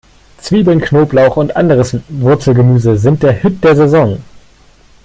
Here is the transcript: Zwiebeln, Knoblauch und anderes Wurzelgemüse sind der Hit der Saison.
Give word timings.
Zwiebeln, 0.39 0.81
Knoblauch 0.81 1.37
und 1.37 1.55
anderes 1.55 1.95
Wurzelgemüse 2.09 2.97
sind 2.97 3.21
der 3.21 3.33
Hit 3.33 3.63
der 3.63 3.75
Saison. 3.75 4.19